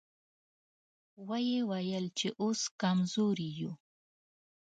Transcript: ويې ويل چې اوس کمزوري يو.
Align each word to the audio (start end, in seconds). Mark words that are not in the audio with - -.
ويې 1.27 1.59
ويل 1.71 2.05
چې 2.19 2.27
اوس 2.41 2.61
کمزوري 2.81 3.49
يو. 3.59 3.71